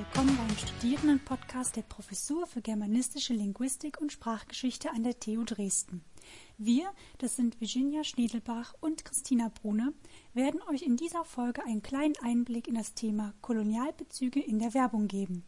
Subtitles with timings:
[0.00, 6.02] willkommen beim Studierenden-Podcast der Professur für Germanistische Linguistik und Sprachgeschichte an der TU Dresden.
[6.56, 9.92] Wir, das sind Virginia Schnedelbach und Christina Brune,
[10.32, 15.06] werden euch in dieser Folge einen kleinen Einblick in das Thema Kolonialbezüge in der Werbung
[15.06, 15.44] geben.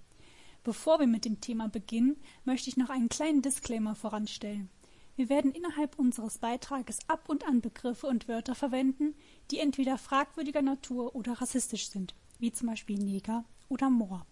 [0.64, 4.68] Bevor wir mit dem Thema beginnen, möchte ich noch einen kleinen Disclaimer voranstellen.
[5.16, 9.14] Wir werden innerhalb unseres Beitrages ab und an Begriffe und Wörter verwenden,
[9.50, 14.26] die entweder fragwürdiger Natur oder rassistisch sind, wie zum Beispiel Neger oder Moor.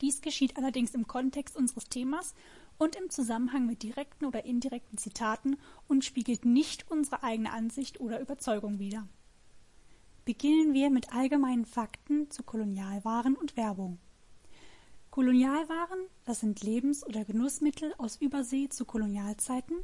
[0.00, 2.34] Dies geschieht allerdings im Kontext unseres Themas
[2.78, 5.56] und im Zusammenhang mit direkten oder indirekten Zitaten
[5.88, 9.08] und spiegelt nicht unsere eigene Ansicht oder Überzeugung wider.
[10.24, 13.98] Beginnen wir mit allgemeinen Fakten zu Kolonialwaren und Werbung.
[15.10, 19.76] Kolonialwaren, das sind Lebens- oder Genussmittel aus Übersee zu Kolonialzeiten,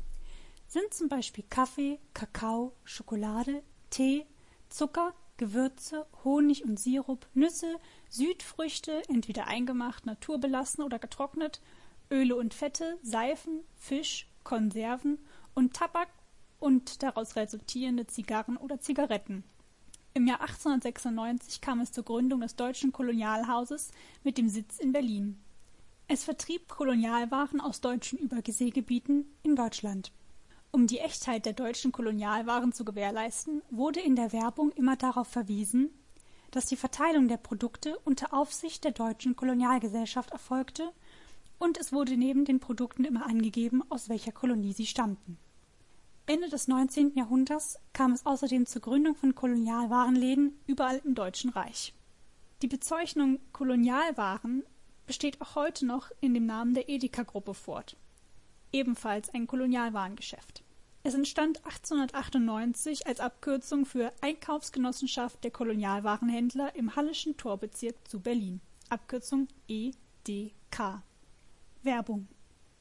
[0.68, 4.26] sind zum Beispiel Kaffee, Kakao, Schokolade, Tee,
[4.68, 7.76] Zucker, Gewürze, Honig und Sirup, Nüsse,
[8.08, 11.60] Südfrüchte, entweder eingemacht, naturbelassen oder getrocknet,
[12.10, 15.18] Öle und Fette, Seifen, Fisch, Konserven
[15.54, 16.08] und Tabak
[16.60, 19.44] und daraus resultierende Zigarren oder Zigaretten.
[20.12, 23.90] Im Jahr 1896 kam es zur Gründung des Deutschen Kolonialhauses
[24.22, 25.40] mit dem Sitz in Berlin.
[26.06, 30.12] Es vertrieb Kolonialwaren aus deutschen Überseegebieten in Deutschland.
[30.74, 35.88] Um die Echtheit der deutschen Kolonialwaren zu gewährleisten, wurde in der Werbung immer darauf verwiesen,
[36.50, 40.90] dass die Verteilung der Produkte unter Aufsicht der deutschen Kolonialgesellschaft erfolgte
[41.60, 45.38] und es wurde neben den Produkten immer angegeben, aus welcher Kolonie sie stammten.
[46.26, 47.14] Ende des 19.
[47.14, 51.94] Jahrhunderts kam es außerdem zur Gründung von Kolonialwarenläden überall im Deutschen Reich.
[52.62, 54.64] Die Bezeichnung Kolonialwaren
[55.06, 57.96] besteht auch heute noch in dem Namen der Edeka-Gruppe fort.
[58.74, 60.64] Ebenfalls ein Kolonialwarengeschäft.
[61.04, 68.60] Es entstand 1898 als Abkürzung für Einkaufsgenossenschaft der Kolonialwarenhändler im Hallischen Torbezirk zu Berlin.
[68.88, 71.04] Abkürzung EDK.
[71.84, 72.26] Werbung.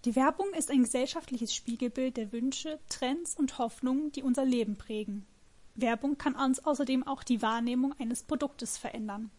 [0.06, 5.28] Die Werbung ist ein gesellschaftliches Spiegelbild der Wünsche, Trends und Hoffnungen, die unser Leben prägen.
[5.76, 9.30] Werbung kann uns außerdem auch die Wahrnehmung eines Produktes verändern.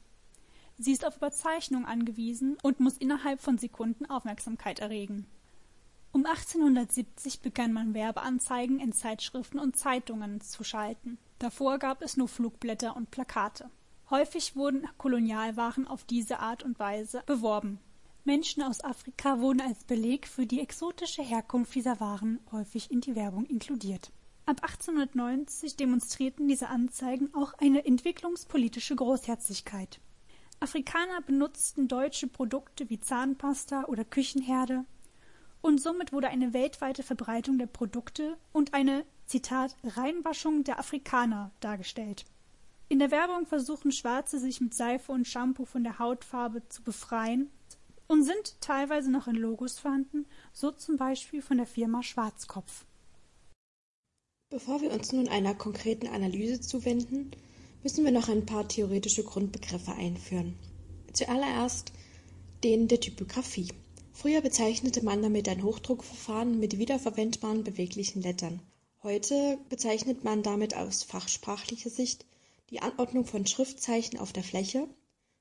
[0.78, 5.26] Sie ist auf Überzeichnung angewiesen und muss innerhalb von Sekunden Aufmerksamkeit erregen.
[6.14, 11.18] Um 1870 begann man Werbeanzeigen in Zeitschriften und Zeitungen zu schalten.
[11.40, 13.68] Davor gab es nur Flugblätter und Plakate.
[14.10, 17.80] Häufig wurden Kolonialwaren auf diese Art und Weise beworben.
[18.22, 23.16] Menschen aus Afrika wurden als Beleg für die exotische Herkunft dieser Waren häufig in die
[23.16, 24.12] Werbung inkludiert.
[24.46, 29.98] Ab 1890 demonstrierten diese Anzeigen auch eine entwicklungspolitische Großherzigkeit.
[30.60, 34.84] Afrikaner benutzten deutsche Produkte wie Zahnpasta oder Küchenherde,
[35.64, 42.26] und somit wurde eine weltweite Verbreitung der Produkte und eine Zitat Reinwaschung der Afrikaner dargestellt.
[42.90, 47.48] In der Werbung versuchen Schwarze sich mit Seife und Shampoo von der Hautfarbe zu befreien
[48.08, 52.84] und sind teilweise noch in Logos vorhanden, so zum Beispiel von der Firma Schwarzkopf.
[54.50, 57.30] Bevor wir uns nun einer konkreten Analyse zuwenden,
[57.82, 60.58] müssen wir noch ein paar theoretische Grundbegriffe einführen.
[61.14, 61.90] Zuallererst
[62.62, 63.68] den der Typografie.
[64.16, 68.62] Früher bezeichnete man damit ein Hochdruckverfahren mit wiederverwendbaren beweglichen Lettern.
[69.02, 72.24] Heute bezeichnet man damit aus fachsprachlicher Sicht
[72.70, 74.88] die Anordnung von Schriftzeichen auf der Fläche,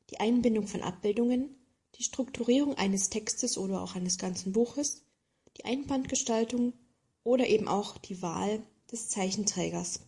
[0.10, 1.56] die Einbindung von Abbildungen,
[1.96, 5.04] die Strukturierung eines Textes oder auch eines ganzen Buches,
[5.56, 6.74] die Einbandgestaltung
[7.24, 10.00] oder eben auch die Wahl des Zeichenträgers.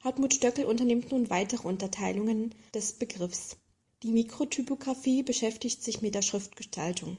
[0.00, 3.56] Hartmut Stöckel unternimmt nun weitere Unterteilungen des Begriffs.
[4.02, 7.16] Die Mikrotypografie beschäftigt sich mit der Schriftgestaltung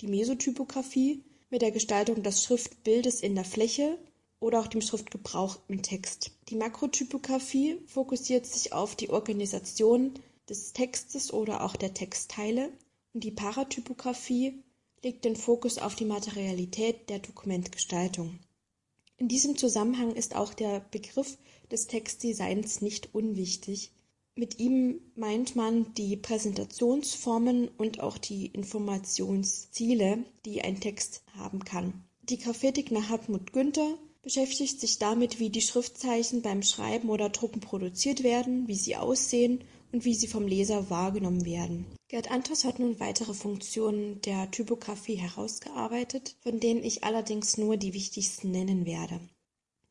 [0.00, 3.98] die Mesotypografie mit der Gestaltung des Schriftbildes in der Fläche
[4.40, 6.32] oder auch dem Schriftgebrauch im Text.
[6.48, 10.14] Die Makrotypografie fokussiert sich auf die Organisation
[10.48, 12.70] des Textes oder auch der Textteile
[13.14, 14.62] und die Paratypografie
[15.02, 18.38] legt den Fokus auf die Materialität der Dokumentgestaltung.
[19.16, 21.38] In diesem Zusammenhang ist auch der Begriff
[21.70, 23.92] des Textdesigns nicht unwichtig,
[24.36, 32.04] mit ihm meint man die Präsentationsformen und auch die Informationsziele, die ein Text haben kann.
[32.22, 37.60] Die Graphetik nach Hartmut Günther beschäftigt sich damit, wie die Schriftzeichen beim Schreiben oder Drucken
[37.60, 41.86] produziert werden, wie sie aussehen und wie sie vom Leser wahrgenommen werden.
[42.08, 47.94] Gerd Antos hat nun weitere Funktionen der Typografie herausgearbeitet, von denen ich allerdings nur die
[47.94, 49.18] wichtigsten nennen werde.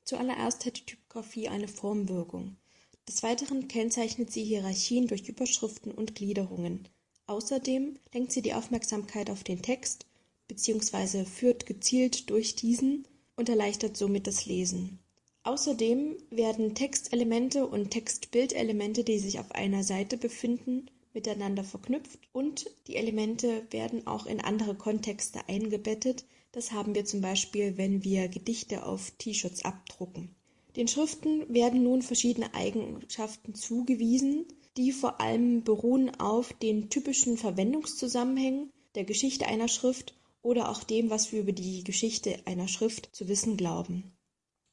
[0.04, 2.58] Zuallererst hat die Typografie eine Formwirkung.
[3.08, 6.88] Des Weiteren kennzeichnet sie Hierarchien durch Überschriften und Gliederungen.
[7.28, 10.06] Außerdem lenkt sie die Aufmerksamkeit auf den Text
[10.48, 11.26] bzw.
[11.26, 15.00] führt gezielt durch diesen und erleichtert somit das Lesen.
[15.44, 22.96] Außerdem werden Textelemente und Textbildelemente, die sich auf einer Seite befinden, miteinander verknüpft und die
[22.96, 26.26] Elemente werden auch in andere Kontexte eingebettet.
[26.52, 30.36] Das haben wir zum Beispiel, wenn wir Gedichte auf T-Shirts abdrucken.
[30.76, 34.46] Den Schriften werden nun verschiedene Eigenschaften zugewiesen,
[34.76, 41.10] die vor allem beruhen auf den typischen Verwendungszusammenhängen der Geschichte einer Schrift oder auch dem,
[41.10, 44.16] was wir über die Geschichte einer Schrift zu wissen glauben.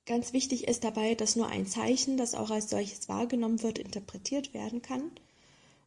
[0.04, 4.52] Ganz wichtig ist dabei, dass nur ein Zeichen, das auch als solches wahrgenommen wird, interpretiert
[4.52, 5.12] werden kann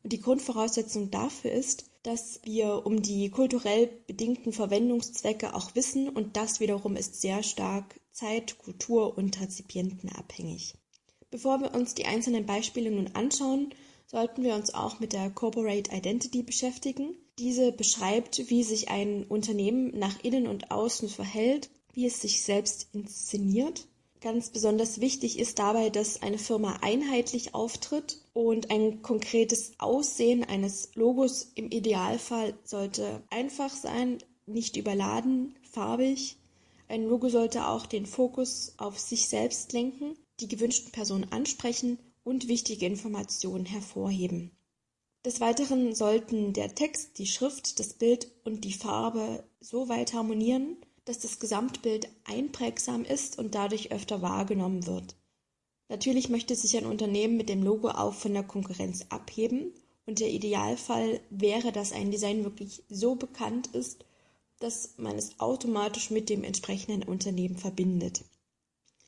[0.03, 6.38] und die Grundvoraussetzung dafür ist, dass wir um die kulturell bedingten Verwendungszwecke auch wissen und
[6.38, 10.73] das wiederum ist sehr stark Zeit, Kultur und Rezipienten abhängig.
[11.29, 13.73] Bevor wir uns die einzelnen Beispiele nun anschauen,
[14.07, 17.15] sollten wir uns auch mit der Corporate Identity beschäftigen.
[17.38, 22.89] Diese beschreibt, wie sich ein Unternehmen nach innen und außen verhält, wie es sich selbst
[22.94, 23.88] inszeniert
[24.25, 30.89] Ganz besonders wichtig ist dabei, dass eine Firma einheitlich auftritt und ein konkretes Aussehen eines
[30.95, 34.17] Logos im Idealfall sollte einfach sein,
[34.47, 36.38] nicht überladen, farbig.
[36.88, 42.48] Ein Logo sollte auch den Fokus auf sich selbst lenken, die gewünschten Personen ansprechen und
[42.48, 44.52] wichtige Informationen hervorheben.
[45.26, 50.78] Des Weiteren sollten der Text, die Schrift, das Bild und die Farbe so weit harmonieren,
[51.06, 55.16] dass das Gesamtbild einprägsam ist und dadurch öfter wahrgenommen wird.
[55.90, 59.74] Natürlich möchte sich ein Unternehmen mit dem Logo auch von der Konkurrenz abheben
[60.06, 64.06] und der Idealfall wäre, dass ein Design wirklich so bekannt ist,
[64.60, 68.24] dass man es automatisch mit dem entsprechenden Unternehmen verbindet.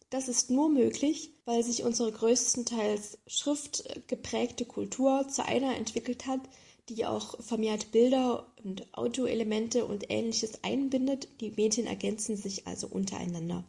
[0.10, 6.42] Das ist nur möglich, weil sich unsere größtenteils schriftgeprägte Kultur zu einer entwickelt hat,
[6.90, 11.28] die auch vermehrt Bilder und Autoelemente und ähnliches einbindet.
[11.42, 13.66] Die Medien ergänzen sich also untereinander.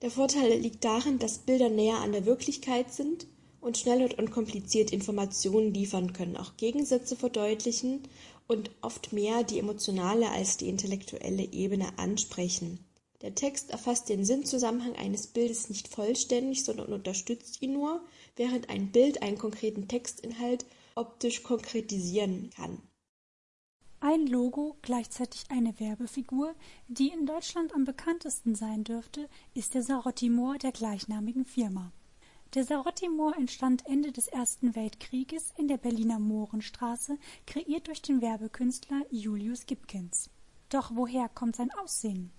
[0.00, 3.26] Der Vorteil liegt darin, dass Bilder näher an der Wirklichkeit sind
[3.64, 8.02] und schnell und unkompliziert Informationen liefern können, auch Gegensätze verdeutlichen
[8.46, 12.78] und oft mehr die emotionale als die intellektuelle Ebene ansprechen.
[13.22, 18.02] Der Text erfasst den Sinnzusammenhang eines Bildes nicht vollständig, sondern unterstützt ihn nur,
[18.36, 22.82] während ein Bild einen konkreten Textinhalt optisch konkretisieren kann.
[24.00, 26.54] Ein Logo, gleichzeitig eine Werbefigur,
[26.88, 31.90] die in Deutschland am bekanntesten sein dürfte, ist der Sarotti-Moor der gleichnamigen Firma.
[32.54, 37.18] Der Sarotti-Moor entstand Ende des Ersten Weltkrieges in der Berliner Mohrenstraße,
[37.48, 40.30] kreiert durch den Werbekünstler Julius Gibkens.
[40.68, 42.30] Doch woher kommt sein Aussehen?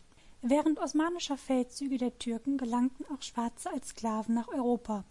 [0.41, 5.03] Während osmanischer Feldzüge der Türken gelangten auch Schwarze als Sklaven nach Europa.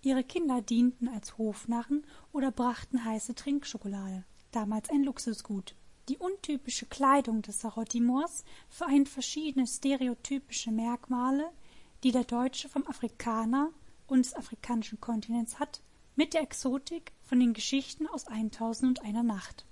[0.00, 5.74] Ihre Kinder dienten als Hofnarren oder brachten heiße Trinkschokolade, damals ein Luxusgut.
[6.08, 11.50] Die untypische Kleidung des Sarotti-Moors vereint verschiedene stereotypische Merkmale,
[12.04, 13.70] die der Deutsche vom Afrikaner
[14.06, 15.82] und des afrikanischen Kontinents hat,
[16.14, 19.66] mit der Exotik von den Geschichten aus Eintausend und einer Nacht.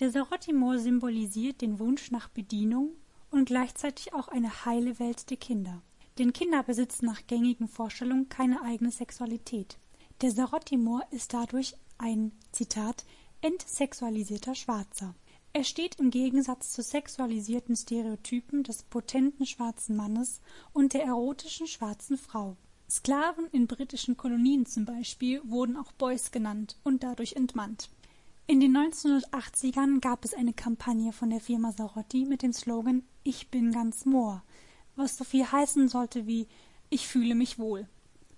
[0.00, 2.90] Der Sarotti-Moor symbolisiert den Wunsch nach Bedienung
[3.30, 5.82] und gleichzeitig auch eine heile Welt der Kinder.
[6.18, 9.78] Denn Kinder besitzen nach gängigen Vorstellungen keine eigene Sexualität.
[10.20, 13.04] Der Sarotti-Moor ist dadurch ein, Zitat,
[13.40, 15.14] entsexualisierter Schwarzer.
[15.52, 20.42] Er steht im Gegensatz zu sexualisierten Stereotypen des potenten schwarzen Mannes
[20.74, 22.56] und der erotischen schwarzen Frau.
[22.88, 27.90] Sklaven in britischen Kolonien zum Beispiel wurden auch Boys genannt und dadurch entmannt.
[28.46, 33.50] In den 1980ern gab es eine Kampagne von der Firma Sarotti mit dem Slogan Ich
[33.50, 34.44] bin ganz Moor,
[34.94, 36.46] was so viel heißen sollte wie
[36.88, 37.88] Ich fühle mich wohl.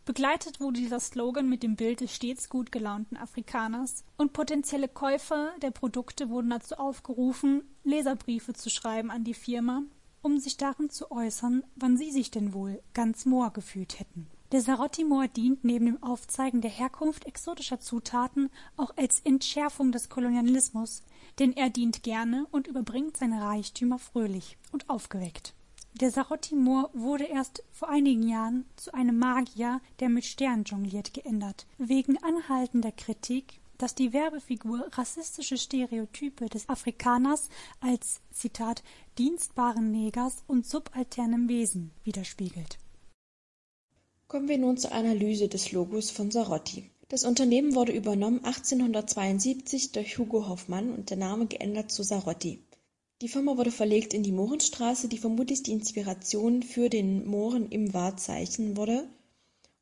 [0.06, 5.52] Begleitet wurde dieser Slogan mit dem Bild des stets gut gelaunten Afrikaners und potenzielle Käufer
[5.60, 9.82] der Produkte wurden dazu aufgerufen, Leserbriefe zu schreiben an die Firma,
[10.22, 14.26] um sich darin zu äußern, wann sie sich denn wohl ganz Moor gefühlt hätten.
[14.50, 21.02] Der Sarotti-Moor dient neben dem Aufzeigen der Herkunft exotischer Zutaten auch als Entschärfung des Kolonialismus,
[21.38, 25.52] denn er dient gerne und überbringt seine Reichtümer fröhlich und aufgeweckt.
[26.00, 31.66] Der Sarotti-Moor wurde erst vor einigen Jahren zu einem Magier, der mit Sternen jongliert, geändert,
[31.76, 37.50] wegen anhaltender Kritik, dass die Werbefigur rassistische Stereotype des Afrikaners
[37.80, 38.82] als Zitat
[39.18, 42.78] dienstbaren Negers und subalternem Wesen widerspiegelt.
[44.28, 46.90] Kommen wir nun zur Analyse des Logos von Sarotti.
[47.08, 52.62] Das Unternehmen wurde übernommen 1872 durch Hugo Hoffmann und der Name geändert zu Sarotti.
[53.22, 57.94] Die Firma wurde verlegt in die Mohrenstraße, die vermutlich die Inspiration für den Mohren im
[57.94, 59.08] Wahrzeichen wurde.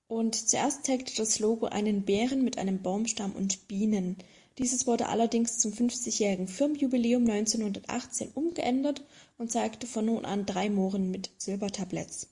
[0.07, 4.15] Und zuerst zeigte das Logo einen Bären mit einem Baumstamm und Bienen.
[4.59, 9.03] Dieses wurde allerdings zum 50-jährigen Firmenjubiläum 1918 umgeändert
[9.39, 12.29] und zeigte von nun an drei Mohren mit Silbertabletts.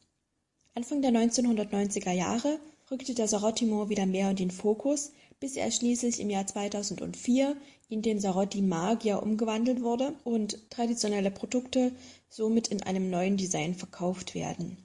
[0.77, 2.59] Anfang der 1990er Jahre
[2.91, 7.57] rückte der Sarotti-Moor wieder mehr in den Fokus, bis er schließlich im Jahr 2004
[7.89, 11.93] in den Sarotti Magier umgewandelt wurde und traditionelle Produkte
[12.29, 14.85] somit in einem neuen Design verkauft werden.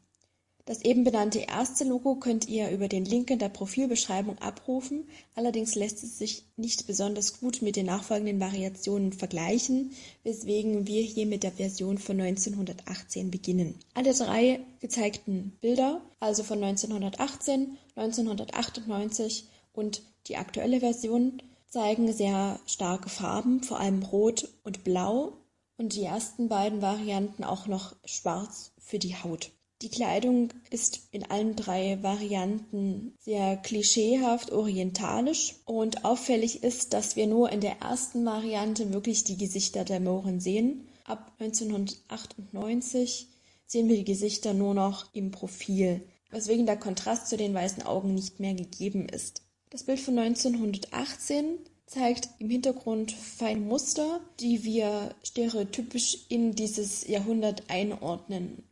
[0.70, 5.74] Das eben benannte erste Logo könnt ihr über den Link in der Profilbeschreibung abrufen, allerdings
[5.74, 11.42] lässt es sich nicht besonders gut mit den nachfolgenden Variationen vergleichen, weswegen wir hier mit
[11.42, 13.80] der Version von 1918 beginnen.
[13.96, 23.10] Alle drei gezeigten Bilder, also von 1918, 1998 und die aktuelle Version, zeigen sehr starke
[23.10, 25.34] Farben, vor allem Rot und Blau
[25.78, 29.50] und die ersten beiden Varianten auch noch schwarz für die Haut.
[29.82, 37.28] Die Kleidung ist in allen drei Varianten sehr klischeehaft orientalisch und auffällig ist, dass wir
[37.28, 40.90] nur in der ersten Variante wirklich die Gesichter der Mohren sehen.
[41.06, 43.30] Ab 1998
[43.68, 48.14] sehen wir die Gesichter nur noch im Profil, weswegen der Kontrast zu den weißen Augen
[48.14, 49.44] nicht mehr gegeben ist.
[49.70, 57.64] Das Bild von 1918 zeigt im Hintergrund feine Muster, die wir stereotypisch in dieses Jahrhundert
[57.70, 58.64] einordnen.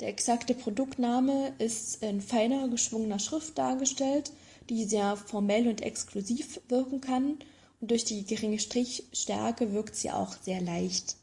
[0.00, 4.32] Der exakte Produktname ist in feiner, geschwungener Schrift dargestellt,
[4.70, 7.38] die sehr formell und exklusiv wirken kann
[7.80, 11.16] und durch die geringe Strichstärke wirkt sie auch sehr leicht.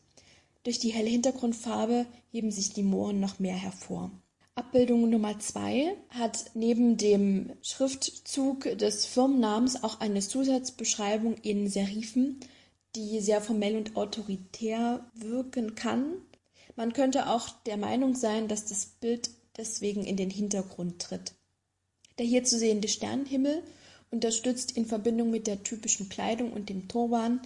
[0.63, 4.11] Durch die helle Hintergrundfarbe heben sich die Mohren noch mehr hervor.
[4.53, 12.39] Abbildung Nummer zwei hat neben dem Schriftzug des Firmennamens auch eine Zusatzbeschreibung in Serifen,
[12.95, 16.21] die sehr formell und autoritär wirken kann
[16.77, 21.33] man könnte auch der Meinung sein, dass das Bild deswegen in den Hintergrund tritt.
[22.17, 23.61] Der hier zu sehende Sternenhimmel
[24.11, 27.41] unterstützt in Verbindung mit der typischen Kleidung und dem Turban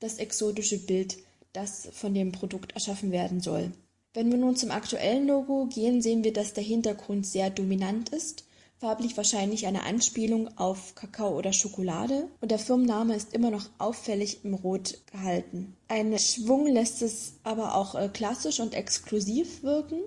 [0.00, 1.16] das exotische Bild,
[1.52, 3.72] das von dem Produkt erschaffen werden soll.
[4.14, 8.44] Wenn wir nun zum aktuellen Logo gehen, sehen wir, dass der Hintergrund sehr dominant ist
[8.82, 14.44] farblich wahrscheinlich eine Anspielung auf Kakao oder Schokolade und der Firmenname ist immer noch auffällig
[14.44, 15.76] im Rot gehalten.
[15.86, 20.00] Ein Schwung lässt es aber auch äh, klassisch und exklusiv wirken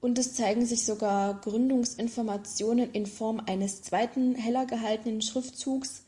[0.00, 6.06] und es zeigen sich sogar Gründungsinformationen in Form eines zweiten heller gehaltenen Schriftzugs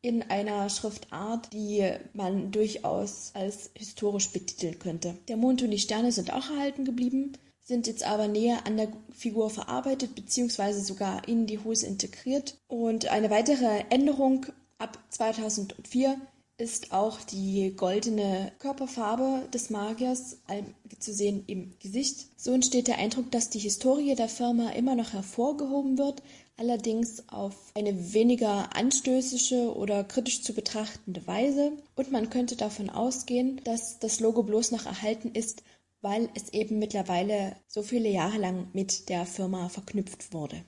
[0.00, 5.18] in einer Schriftart, die man durchaus als historisch betiteln könnte.
[5.26, 7.32] Der Mond und die Sterne sind auch erhalten geblieben
[7.68, 12.56] sind jetzt aber näher an der Figur verarbeitet beziehungsweise sogar in die Hose integriert.
[12.66, 14.46] Und eine weitere Änderung
[14.78, 16.16] ab 2004
[16.56, 20.38] ist auch die goldene Körperfarbe des Magiers
[20.98, 22.26] zu sehen im Gesicht.
[22.36, 26.22] So entsteht der Eindruck, dass die Historie der Firma immer noch hervorgehoben wird,
[26.56, 31.72] allerdings auf eine weniger anstößische oder kritisch zu betrachtende Weise.
[31.94, 35.62] Und man könnte davon ausgehen, dass das Logo bloß noch erhalten ist,
[36.00, 40.64] weil es eben mittlerweile so viele Jahre lang mit der Firma verknüpft wurde.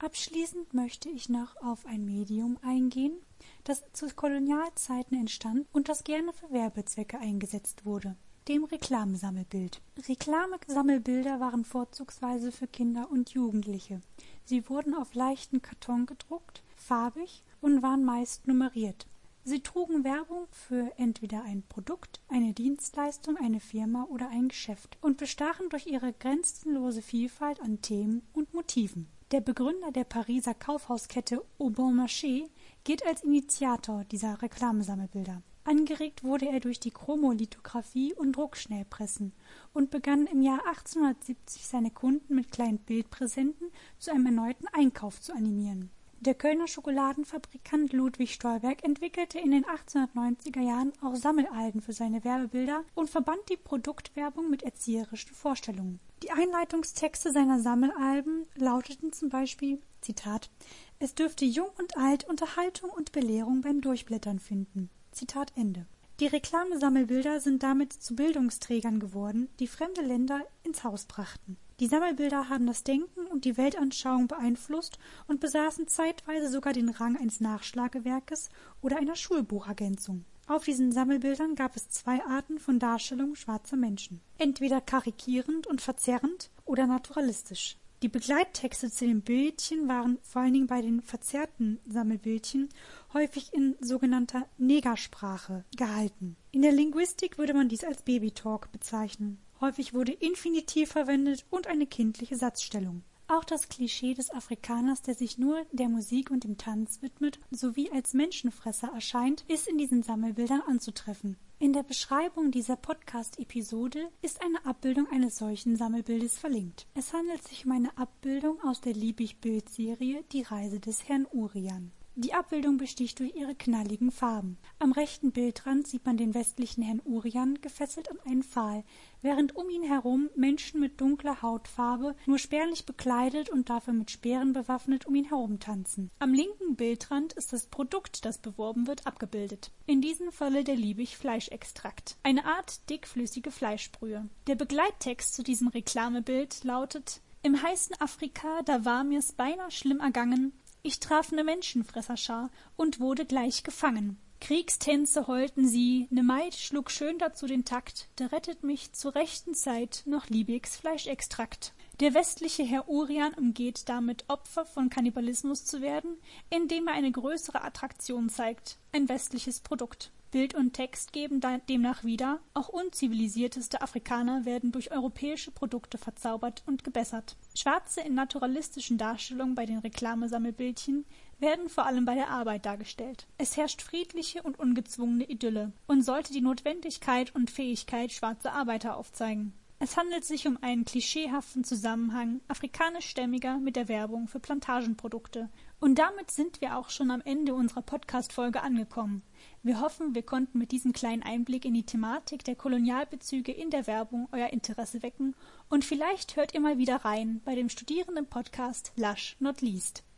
[0.00, 3.18] Abschließend möchte ich noch auf ein Medium eingehen,
[3.64, 8.14] das zu Kolonialzeiten entstand und das gerne für Werbezwecke eingesetzt wurde,
[8.46, 9.82] dem Reklamesammelbild.
[10.08, 14.00] Reklamesammelbilder waren vorzugsweise für Kinder und Jugendliche.
[14.44, 19.08] Sie wurden auf leichten Karton gedruckt, farbig und waren meist nummeriert.
[19.48, 25.16] Sie trugen Werbung für entweder ein Produkt, eine Dienstleistung, eine Firma oder ein Geschäft und
[25.16, 29.08] bestachen durch ihre grenzenlose Vielfalt an Themen und Motiven.
[29.30, 32.50] Der Begründer der Pariser Kaufhauskette Au Bon Marché
[32.84, 35.40] gilt als Initiator dieser Reklamesammelbilder.
[35.64, 39.32] Angeregt wurde er durch die Chromolithografie und Druckschnellpressen
[39.72, 45.32] und begann im Jahr 1870 seine Kunden mit kleinen Bildpräsenten zu einem erneuten Einkauf zu
[45.32, 45.90] animieren.
[46.20, 52.82] Der Kölner Schokoladenfabrikant Ludwig Stolberg entwickelte in den 1890er Jahren auch Sammelalben für seine Werbebilder
[52.96, 56.00] und verband die Produktwerbung mit erzieherischen Vorstellungen.
[56.24, 60.50] Die Einleitungstexte seiner Sammelalben lauteten zum Beispiel Zitat
[60.98, 64.90] Es dürfte jung und alt Unterhaltung und Belehrung beim Durchblättern finden.
[65.12, 65.86] Zitat Ende.
[66.20, 71.56] Die Reklamesammelbilder sind damit zu Bildungsträgern geworden, die fremde Länder ins Haus brachten.
[71.78, 74.98] Die Sammelbilder haben das Denken und die Weltanschauung beeinflusst
[75.28, 78.48] und besaßen zeitweise sogar den Rang eines Nachschlagewerkes
[78.82, 80.24] oder einer Schulbuchergänzung.
[80.48, 84.20] Auf diesen Sammelbildern gab es zwei Arten von Darstellung schwarzer Menschen.
[84.38, 87.76] Entweder karikierend und verzerrend oder naturalistisch.
[88.02, 92.68] Die Begleittexte zu den Bildchen waren vor allen Dingen bei den verzerrten Sammelbildchen
[93.12, 96.36] häufig in sogenannter Negersprache gehalten.
[96.52, 99.40] In der Linguistik würde man dies als Babytalk bezeichnen.
[99.60, 103.02] Häufig wurde Infinitiv verwendet und eine kindliche Satzstellung.
[103.26, 107.90] Auch das Klischee des Afrikaners, der sich nur der Musik und dem Tanz widmet, sowie
[107.90, 111.36] als Menschenfresser erscheint, ist in diesen Sammelbildern anzutreffen.
[111.60, 116.86] In der Beschreibung dieser Podcast-Episode ist eine Abbildung eines solchen Sammelbildes verlinkt.
[116.94, 121.90] Es handelt sich um eine Abbildung aus der Liebig-Bild-Serie Die Reise des Herrn Urian.
[122.20, 124.58] Die Abbildung besticht durch ihre knalligen Farben.
[124.80, 128.82] Am rechten Bildrand sieht man den westlichen Herrn Urian gefesselt an einen Pfahl,
[129.22, 134.52] während um ihn herum Menschen mit dunkler Hautfarbe, nur spärlich bekleidet und dafür mit Speeren
[134.52, 136.10] bewaffnet, um ihn herum tanzen.
[136.18, 139.70] Am linken Bildrand ist das Produkt, das beworben wird, abgebildet.
[139.86, 142.16] In diesem Falle der Liebig-Fleischextrakt.
[142.24, 144.28] Eine Art dickflüssige Fleischbrühe.
[144.48, 150.52] Der Begleittext zu diesem Reklamebild lautet im heißen Afrika, da war mir's beinahe schlimm ergangen,
[150.88, 154.18] ich traf ne Menschenfresserschar und wurde gleich gefangen.
[154.40, 159.52] Kriegstänze heulten sie, ne Maid schlug schön dazu den Takt, da rettet mich zur rechten
[159.52, 161.74] Zeit noch Liebigs Fleischextrakt.
[162.00, 166.16] Der westliche Herr Urian umgeht damit Opfer von Kannibalismus zu werden,
[166.48, 170.10] indem er eine größere Attraktion zeigt, ein westliches Produkt.
[170.30, 176.84] Bild und Text geben demnach wieder, auch unzivilisierteste Afrikaner werden durch europäische Produkte verzaubert und
[176.84, 177.36] gebessert.
[177.54, 181.06] Schwarze in naturalistischen Darstellungen bei den Reklamesammelbildchen
[181.38, 183.26] werden vor allem bei der Arbeit dargestellt.
[183.38, 189.54] Es herrscht friedliche und ungezwungene Idylle und sollte die Notwendigkeit und Fähigkeit schwarzer Arbeiter aufzeigen.
[189.80, 195.48] Es handelt sich um einen klischeehaften Zusammenhang afrikanischstämmiger mit der Werbung für Plantagenprodukte.
[195.78, 199.22] Und damit sind wir auch schon am Ende unserer Podcast-Folge angekommen.
[199.68, 203.86] Wir hoffen, wir konnten mit diesem kleinen Einblick in die Thematik der Kolonialbezüge in der
[203.86, 205.34] Werbung euer Interesse wecken
[205.68, 210.04] und vielleicht hört ihr mal wieder rein bei dem Studierenden-Podcast Lush Not Least.